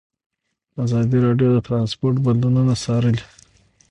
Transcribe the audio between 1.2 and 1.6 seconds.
راډیو د